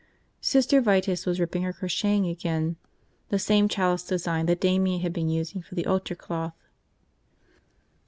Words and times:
Sister 0.41 0.81
Vitus 0.81 1.27
was 1.27 1.39
ripping 1.39 1.61
her 1.61 1.71
crocheting 1.73 2.25
again, 2.25 2.75
the 3.29 3.37
same 3.37 3.67
chalice 3.69 4.01
design 4.01 4.47
that 4.47 4.59
Damian 4.59 5.01
had 5.01 5.13
been 5.13 5.29
using 5.29 5.61
for 5.61 5.75
the 5.75 5.85
altar 5.85 6.15
cloth. 6.15 6.53